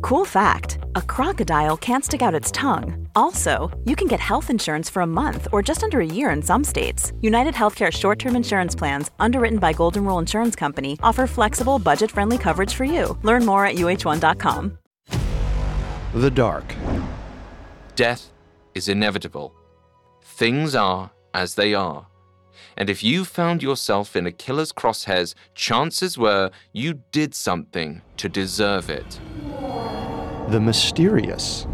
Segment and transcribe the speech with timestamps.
[0.00, 3.08] Cool fact a crocodile can't stick out its tongue.
[3.14, 6.42] Also, you can get health insurance for a month or just under a year in
[6.42, 7.12] some states.
[7.20, 12.10] United Healthcare short term insurance plans, underwritten by Golden Rule Insurance Company, offer flexible, budget
[12.10, 13.18] friendly coverage for you.
[13.22, 14.78] Learn more at uh1.com.
[16.14, 16.74] The Dark.
[17.94, 18.32] Death
[18.74, 19.54] is inevitable.
[20.22, 22.06] Things are as they are.
[22.76, 28.28] And if you found yourself in a killer's crosshairs, chances were you did something to
[28.28, 29.20] deserve it.
[30.50, 31.64] The Mysterious.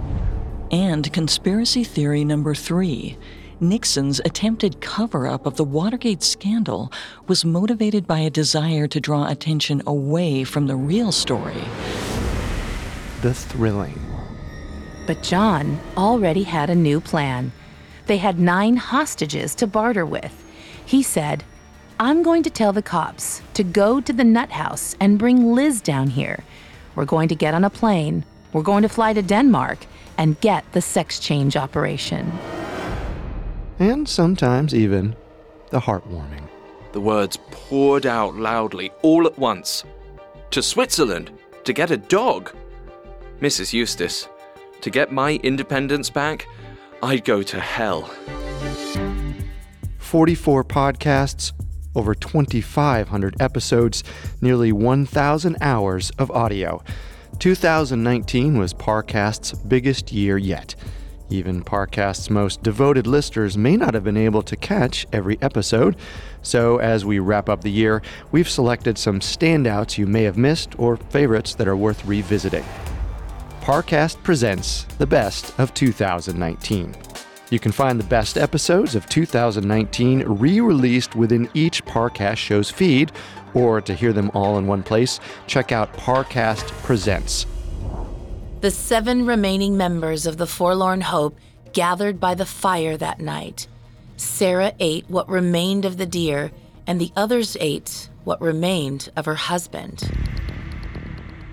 [0.70, 3.16] And conspiracy theory number three
[3.58, 6.92] Nixon's attempted cover up of the Watergate scandal
[7.26, 11.64] was motivated by a desire to draw attention away from the real story.
[13.22, 13.98] The Thrilling.
[15.06, 17.52] But John already had a new plan.
[18.04, 20.44] They had nine hostages to barter with.
[20.84, 21.44] He said,
[21.98, 25.80] I'm going to tell the cops to go to the nut house and bring Liz
[25.80, 26.44] down here.
[26.94, 28.26] We're going to get on a plane.
[28.56, 29.84] We're going to fly to Denmark
[30.16, 32.32] and get the sex change operation.
[33.78, 35.14] And sometimes even
[35.68, 36.48] the heartwarming.
[36.92, 39.84] The words poured out loudly all at once.
[40.52, 41.30] To Switzerland,
[41.64, 42.56] to get a dog.
[43.42, 43.74] Mrs.
[43.74, 44.26] Eustace,
[44.80, 46.48] to get my independence back,
[47.02, 48.10] I'd go to hell.
[49.98, 51.52] 44 podcasts,
[51.94, 54.02] over 2,500 episodes,
[54.40, 56.82] nearly 1,000 hours of audio.
[57.38, 60.74] 2019 was Parcast's biggest year yet.
[61.28, 65.96] Even Parcast's most devoted listeners may not have been able to catch every episode,
[66.42, 70.78] so as we wrap up the year, we've selected some standouts you may have missed
[70.78, 72.64] or favorites that are worth revisiting.
[73.60, 76.94] Parcast presents the best of 2019.
[77.50, 83.12] You can find the best episodes of 2019 re released within each Parcast show's feed,
[83.56, 85.18] or to hear them all in one place,
[85.48, 87.46] check out Parcast Presents.
[88.60, 91.38] The seven remaining members of the Forlorn Hope
[91.72, 93.66] gathered by the fire that night.
[94.16, 96.52] Sarah ate what remained of the deer,
[96.86, 100.10] and the others ate what remained of her husband.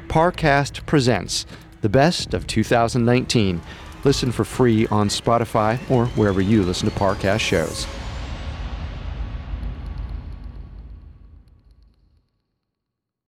[0.08, 1.46] Parcast Presents
[1.84, 3.62] the best of 2019.
[4.06, 7.86] Listen for free on Spotify or wherever you listen to Parcast shows.